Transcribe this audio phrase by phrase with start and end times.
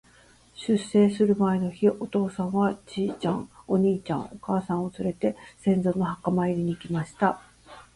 [0.55, 7.39] 出征する前の日、お父さんは、ちいちゃん、お兄ちゃん、お母さんをつれて、先祖の墓参りに行きました。